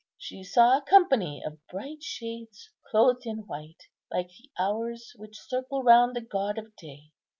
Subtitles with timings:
[0.17, 5.83] She saw a company of bright shades, clothed in white, like the hours which circle
[5.83, 7.11] round the god of day.